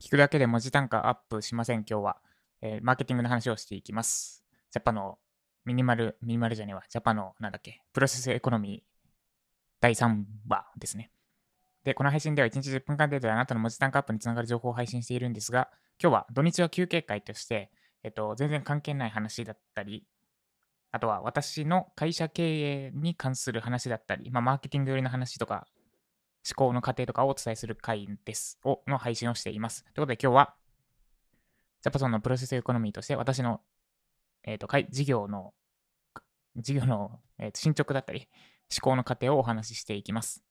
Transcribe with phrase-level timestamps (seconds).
[0.00, 2.16] 聞くだけで文字単価アップしません、今日は。
[2.60, 4.44] えーマーケティングの話をしていきます。
[4.70, 5.18] ジャパの
[5.64, 6.82] ミニマル、ミニマルじゃねえわ。
[6.88, 9.08] ジャパの、なんだっけ、プロセスエコノミー
[9.80, 11.10] 第3話ですね。
[11.84, 15.68] で、この配信では1日10分間程度であなたの文字単価アップにつながる情報を配信しているんですが、
[16.02, 17.70] 今日は土日は休憩会として、
[18.02, 20.06] えっと、全然関係ない話だったり、
[20.90, 25.66] あとは私の会社経営に関する話だったり、まあ、マーケティング寄りの話とか、
[26.48, 28.58] 思考の過程とかをお伝えする回です。
[28.64, 29.84] を、の配信をしています。
[29.84, 30.54] ということで今日は、
[31.82, 33.62] ジャパソンのプロセスエコノミーとして私の、
[34.42, 35.54] えっ、と、かい事業の、
[36.56, 38.28] 事業の、えーと進捗だったり、
[38.70, 40.44] 思考の過程をお話ししていきます。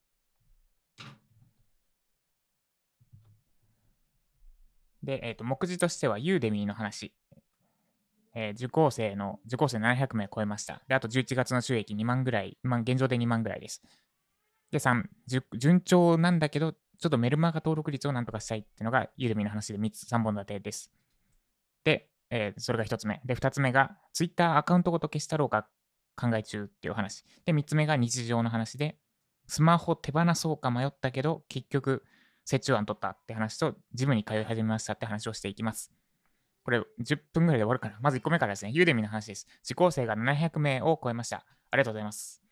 [5.04, 7.14] で、えっ、と、目次としては、ユーデミーの話。
[8.36, 10.82] えー受講生の、受講生700名超えました。
[10.88, 13.84] で、あと11月の収益2万ぐらい、ま、現状で2万ぐらいです。
[14.74, 15.04] で、3、
[15.56, 20.92] 順調なんだけど、ちょっとメルマガ登録率をなんとかしたいっていうのが、ユーデミーの話で3つ、3本立てです。
[21.84, 23.22] で、えーそれが1つ目。
[23.24, 25.70] で、2つ目が、Twitter アカウントごと消したろうか
[26.16, 27.24] 考え中っていう話。
[27.46, 28.98] で、3つ目が日常の話で、
[29.46, 32.04] スマホ手放そうか迷ったけど、結局、
[32.52, 35.94] 折衷案取ったって話と、ジムに通い始めましたって話をしていきます。
[36.64, 38.00] これ、10分ぐらいで終わるかな。
[38.02, 39.48] まず1個目からですね、ユーデミの話です。
[39.64, 41.46] 受講生が700名を超えました。
[41.70, 42.43] ありがとうございます。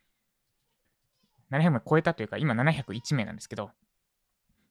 [1.52, 3.71] 700名超えたというか、今701名なんですけど、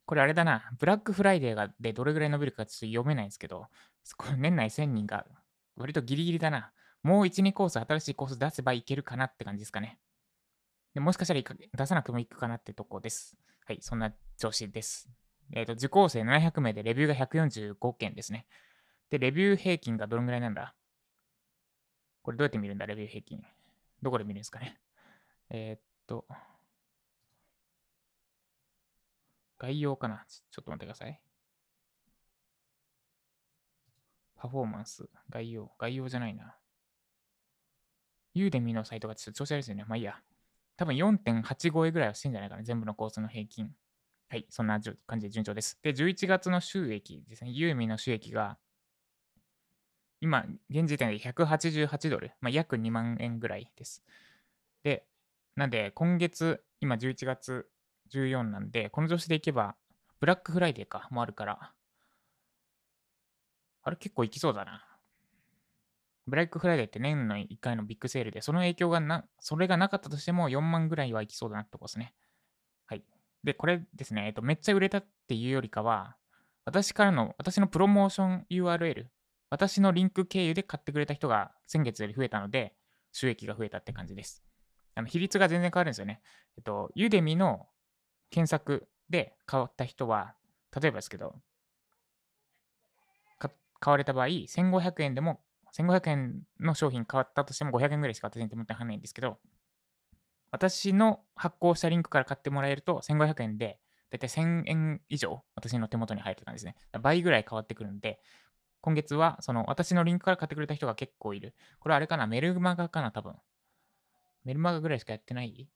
[0.07, 3.69] これあれだな、ブラックフライデーがでどれぐらい伸びるかちょっと読めないんですけど、
[4.37, 5.27] 年内1000人が
[5.77, 6.73] 割とギリギリだな。
[7.03, 9.99] もう1、2コース、新しいコース出せばいけるかなって感じですかね。
[10.95, 13.37] でもしかしたら出さなくてもいくかなってとこです。
[13.65, 15.09] はい、そんな調子です。
[15.53, 18.47] えっ、と、受講生700名でレビューが145件ですね。
[19.11, 20.75] で、レビュー平均がどのぐらいなんだ？
[22.23, 22.87] これどうやって見るんだ？
[22.87, 23.43] レビュー平均。
[24.03, 24.79] どこで見るんですかね？
[25.51, 26.27] えーっと、
[29.61, 30.25] 概要かな？
[30.27, 31.21] ちょっと待ってください。
[34.37, 36.57] パフォーマンス、概要、概要じゃないな。
[38.33, 39.85] ユーデミのサイトがちょっと調子悪いですよね。
[39.87, 40.17] まあいいや。
[40.79, 42.63] 多分4.8超えぐらいはしてんじゃないかな。
[42.63, 43.71] 全部のコースの平均。
[44.31, 45.79] はい、そんな感じで順調です。
[45.83, 47.51] で、11月の収益ですね。
[47.51, 48.57] ユーミの収益が、
[50.23, 54.05] 今、現時点で188ドル、まあ、約2万円ぐらいです。
[54.85, 55.05] で、
[55.57, 57.69] なんで、今月、今11月
[58.13, 59.77] 14なんで、この調子でいけば、
[60.21, 61.73] ブラックフライデーか、もあるから、
[63.83, 64.85] あれ結構いきそうだな。
[66.27, 72.15] ブラックフライデーって年の1回のビッグセールで、その影響がな、それがなかったとしても4万ぐらいはいきそうだなってことですね。
[72.87, 73.05] はい。
[73.43, 76.17] で、これですね、えっと、めっちゃ売れたっていうよりかは、
[76.65, 79.07] 私からの、私のプロモーション URL、
[79.49, 82.75] 私のリンク経由で買ってくれた人が先月より増えたので、
[83.13, 84.45] 収益が増えたって感じです。
[84.95, 86.21] あの比率が全然変わるんですよね。
[86.57, 87.67] えっと、ユーデミの
[88.31, 90.35] 検索で変わった人は、
[90.81, 91.35] 例えばですけど、
[93.83, 95.41] 買われた場合、1500円でも、
[95.73, 99.39] 1500円の商品買わったとしても500円ぐらいしか私に手元に入らないんですけど、
[100.51, 103.79] 私の発行したリンクから買ってもらえると1500円で、
[104.11, 107.01] だいたい1000円以上私の手元に入る感じですね。
[107.01, 108.21] 倍ぐらい変わってくるんで、
[108.81, 111.55] 今月はその私のリンクから買ってくれた人が結構いる。
[111.79, 112.27] これあれかな？
[112.27, 113.13] メルマガかな？
[113.13, 113.35] 多分。
[114.45, 115.69] メルマガぐらいしかやってない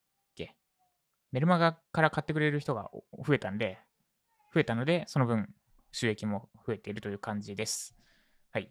[1.34, 2.92] メルマガから買ってくれる人が
[3.26, 3.80] 増えたんで、
[4.54, 5.52] 増えたので、その分
[5.90, 7.96] 収益も増えているという感じです。
[8.52, 8.70] はい。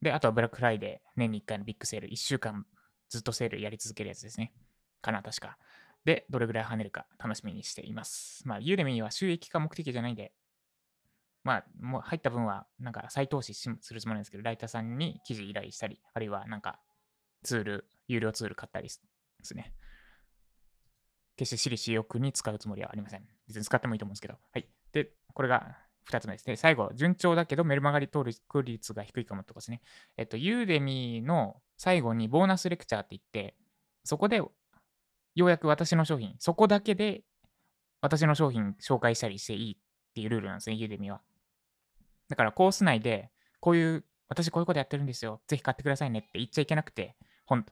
[0.00, 2.64] で、あとはブラックフライデー、年に1回のビッグセール、1週間
[3.10, 4.54] ずっとセールやり続けるやつですね。
[5.02, 5.58] かな、確か。
[6.06, 8.48] で、どれぐらい跳ねるか楽しみにしています。
[8.48, 10.32] まあ、ユーデミーは収益化目的じゃないんで、
[11.44, 16.80] まあ、もう入った分は、なんか再投資するつもりなんですけど、ライターさんに記事依頼したり、あるいはなんか
[17.42, 18.94] ツール、有料ツール買ったりで
[19.42, 19.74] すね。
[21.36, 23.26] 決して私利私欲に使うつもりはありません。
[23.46, 24.34] 別に使ってもいいと思うんですけど。
[24.52, 24.68] はい。
[24.92, 25.76] で、これが
[26.08, 26.46] 2つ目です。
[26.46, 29.82] で、最後、順調だけどメルマガリ登録率が低いかもとかですね。
[30.16, 33.56] えっと、ユーデミーの最後にボーナスレクチャーって言って、
[34.04, 34.52] そこでよ
[35.36, 37.22] うやく私の商品、そこだけで
[38.00, 39.76] 私の商品紹介したりしていいっ
[40.14, 41.22] ていうルールなんですね、ユーデミーは。
[42.28, 43.30] だからコース内で、
[43.60, 45.40] こういう、私こういうことやってるんですよ。
[45.46, 47.66] ぜひ買ってくださいねって言っちゃいけなくて、ほん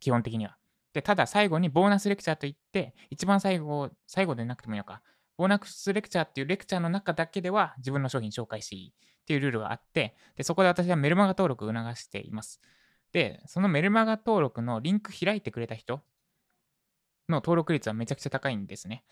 [0.00, 0.56] 基本的には。
[0.92, 5.02] で、ただ最後にボーナスレクチャーといって、一番最後、最後でなくてもいいのか。
[5.36, 12.60] ボーナスレクチャーっていうレクチャーの中だけでは自分の商品紹介していいっていうルールがあって、で、そこで私はメルマガ登録を促しています。
[13.12, 16.02] で、そのメルマガ登録のリンク開いてくれた人
[17.28, 19.04] の登録率はめちゃくちゃ高いんですね。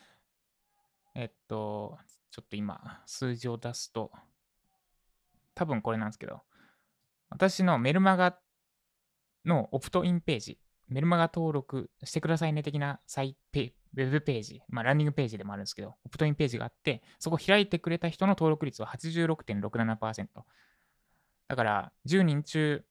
[1.14, 1.98] えっと、
[2.30, 4.10] ちょっと今、数字を出すと、
[5.54, 6.42] 多分これなんですけど、
[7.28, 8.38] 私のメルマガ
[9.44, 10.58] のオプトインページ
[10.90, 20.26] メルマガ登録してくださいね的なサイペウェブページ、まあ、ランディングページでもあるんですけど、オプトインページがあって、そこ開いてくれた人の登録率は86.67%。
[21.48, 22.84] だから、10人中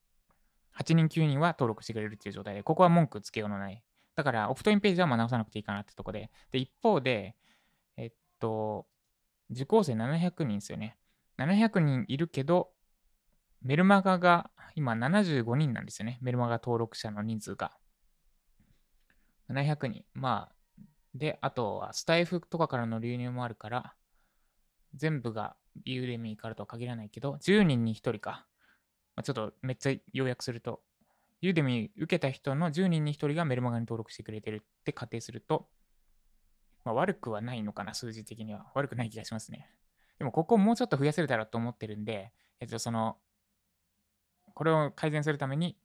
[0.80, 3.84] 8人9人は登録してくれるっていう状態で、ここは文句つけようのない。
[4.16, 6.32] だから、オプトインページはま直さなくていいかなってとこで。
[6.52, 7.36] で、一方で、
[7.98, 8.86] えっと、
[9.50, 10.98] 受講生700人ですよね。
[11.38, 12.72] 700人いるけど、
[13.62, 16.18] メルマガが今75人なんですよね。
[16.22, 17.72] メルマガ登録者の人数が。
[19.50, 20.06] 700人。
[20.14, 20.56] まあ、
[21.16, 23.94] で、あとはスタイフとかからの流入もあるから、
[24.96, 25.56] 全部が
[25.86, 28.46] Udemy からとは限らないけど、10人に1人か。
[29.16, 30.82] まあ、ちょっとめっちゃ要約すると、
[31.42, 35.70] Udemy 受けた人の10人に1人がメルマガに登録してくれてるって仮定すると、
[36.84, 38.72] まあ、悪くはないのかな、数字的には。
[38.74, 39.70] 悪くない気がしますね。
[40.18, 43.18] でも、ここをもうちょっと増やせるだろうと思ってるんで、えっと、その、
[44.54, 45.78] これを改善するために、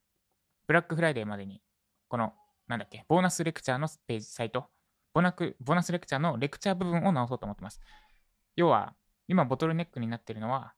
[0.67, 1.63] ブラックフライデーまでに、
[2.09, 2.35] この、
[2.69, 4.67] なんだっけ、ボーナスレクチャーのページ、サイト、
[5.13, 7.81] ボナクボーナスレクチャーのレクチャー部分を直そうと思ってます。
[8.57, 8.95] 要は、
[9.29, 10.75] 今ボトルネックになってるのは、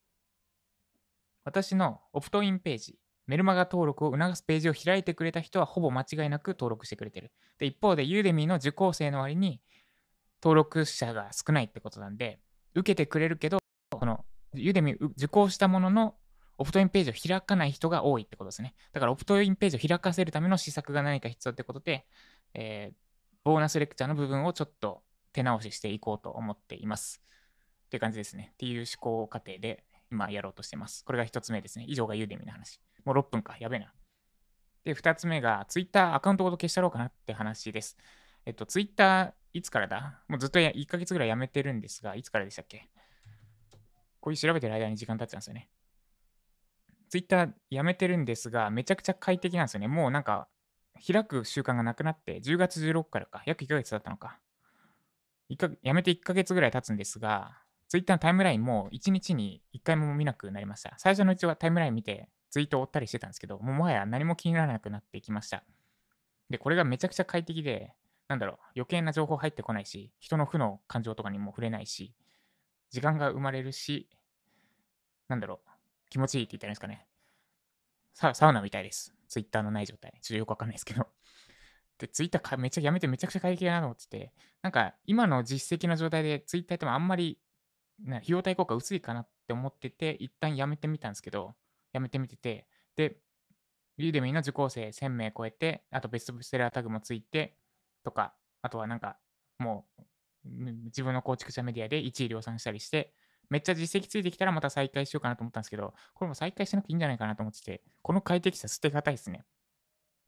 [1.44, 7.32] 私のオプトインページ、メルマガ登録を促すページを開いてくれた人はほぼ間違いなく登録してくれてる。
[7.58, 9.60] で、一方でユーデミーの受講生の割に
[10.42, 12.40] 登録者が少ないってことなんで、
[12.74, 13.58] 受けてくれるけど、
[13.90, 14.24] この
[14.54, 16.14] ユーデミー受講したものの
[16.58, 18.74] オプトインページを開かない人が多いってことですね。
[18.92, 22.06] だからオプトインページを開かせるための施策が何か必要ってことで、
[22.54, 22.96] えー、
[23.44, 27.22] ボーナスレクチャーの部分をちょっと手直ししていこうと思っています。
[27.86, 28.50] っていう感じですね。
[28.54, 31.04] っていう思考過程で今やろうとしてます。
[31.04, 31.84] これが一つ目ですね。
[31.88, 32.80] 以上がユーデミの話。
[33.04, 33.56] もう6分か。
[33.60, 33.92] やべえな。
[34.84, 37.96] で、二つ目が Twitter アカウントごと消したろうかなって話です。
[38.44, 40.22] えっと、Twitter いつからだ？
[40.28, 42.88] もうずっと1ヶ月ぐらいやめてるんですが、いつからでしたっけ？
[44.20, 45.68] こういう調べてる間に時間経っちゃうんですよね。
[47.08, 49.88] ツイッターやめてるんですが、めちゃくちゃ快適なんですよね。
[49.88, 50.48] もうなんか、
[51.06, 54.38] 開く習慣がなくなって、10月16日からか、約1ヶ月だったのか。
[55.56, 60.94] かやめて1ヶ月ぐらい経つんですが、ツイッターのタイムラインも1日に1回も見なくなりました。
[60.98, 65.62] 最初のうちはタイムライン見て、ツイートを追ったりしてたんですけど、もうもはや何も気にならなくなってきました。
[66.50, 67.92] で、これがめちゃくちゃ快適で、
[68.28, 72.12] なんだろう、余計な情報入ってこないし、人の負の感情とかにも触れないし、
[72.90, 74.08] 時間が生まれるし、
[75.28, 75.70] なんだろう、
[76.16, 77.06] 気持ちいいって言ったらいいんですかね。
[78.14, 79.14] ササウナみたいです。
[79.28, 80.12] ツイッターのない状態。
[80.22, 81.06] ちょっとよくわかんないですけど。
[81.98, 84.32] で、ツイッターめっちゃやめてめちゃくちゃ快適だなと思ってて、
[84.62, 87.38] なんか今の実績の状態でツイッターやってもあんまり
[88.02, 91.54] な費用対効果薄いかなって思ってて、一旦やめてみたんですけど、
[91.92, 92.66] やめてみてて、
[92.96, 93.18] で、
[93.98, 97.58] ユーデミーの受講生1000名超えて、あとベストセラータグもついて、
[98.02, 99.18] とか、あとはなんか、
[99.58, 100.02] もう、
[100.84, 103.12] 自分の構築したメディアで1位量産したりして、
[103.50, 109.44] めっちゃ実績ついてきたらまた再開しようかなと思ったんですけど、これも再開しなくていいんじゃないかなと思ってて、この快適さ捨てがたいですね。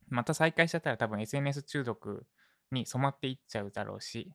[0.09, 2.25] また再開しちゃったら多分 SNS 中毒
[2.71, 4.31] に染まっていっちゃうだろうし、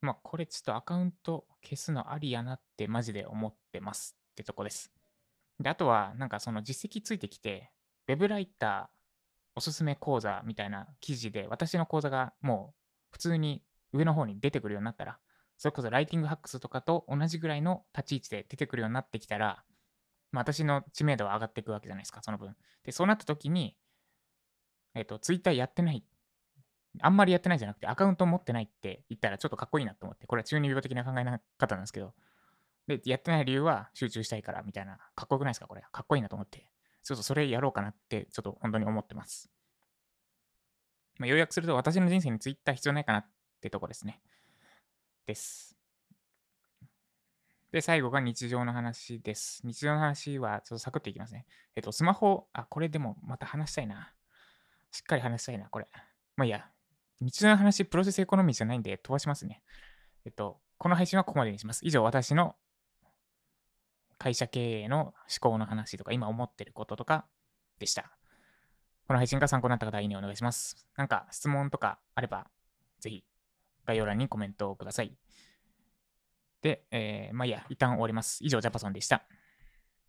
[0.00, 4.92] まあこれちょっとアカウント消すのありやなってマジで思ってますってとこです。
[5.60, 7.70] で、あとはなんかその実績ついてきて、
[8.06, 8.98] Web ライター
[9.56, 12.74] おすすめ講座みたいな記事で私の講座がもう
[13.10, 13.62] 普通に
[13.92, 15.18] 上の方に出てくるようになったら、
[15.58, 19.64] それこそライティングハックスとかと同じぐらいの立ち位置で出てくるようになってきたら、
[20.30, 22.54] まあ、私の知名度は上がっていくわけじゃないですか、その分。
[22.84, 23.76] で、そうなった時に、
[24.94, 26.04] えっ、ー、と、ツイッターやってない。
[27.00, 31.24] あんまりやってないじゃなくて、アカウント持ってないって言ったらちょっとかっこいいなと思って、これは中二病的な考え
[31.58, 32.14] 方なんですけど、
[32.86, 35.82] で、やってない理由は集中したいからみたいな、かっこよくないですかこれ。
[35.90, 36.68] かっこいいなと思って。
[37.02, 39.50] ちょっとそれやろうかなって、ちょっと本当に思ってます。
[41.18, 43.26] まあ、要約すると、私の人生にツイッター必要ないかなっ
[43.60, 44.20] てとこですね。
[45.28, 45.76] です。
[47.70, 49.60] で、最後が日常の話です。
[49.62, 51.44] 日常の話はちょっとサクッといきますね。
[51.76, 54.14] えっと、スマホ、あ、これでもまた話したいな。
[54.90, 55.86] しっかり話したいな、これ。
[56.34, 56.66] まあいいや。
[57.20, 59.62] 日常の話、プロセスエコノミーじゃないんで飛ばしますね。
[60.24, 61.80] えっと、この配信はここまでにします。
[61.84, 62.56] 以上、私の
[64.16, 67.26] 会社経営の思考の話とか、今思ってることとか
[67.78, 68.16] でした。
[69.06, 70.86] この配信が参考になった方、いいねお願いします。
[70.96, 72.48] なんか質問とかあれば、
[73.00, 73.24] ぜひ
[73.88, 75.16] 概要欄にコメントをください。
[76.60, 78.44] で、えー、まあいいや、一旦終わります。
[78.44, 79.24] 以上、ジャパソンでした。